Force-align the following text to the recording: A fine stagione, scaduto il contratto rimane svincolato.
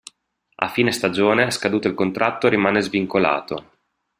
A 0.55 0.67
fine 0.67 0.91
stagione, 0.91 1.51
scaduto 1.51 1.87
il 1.87 1.93
contratto 1.93 2.47
rimane 2.47 2.81
svincolato. 2.81 3.69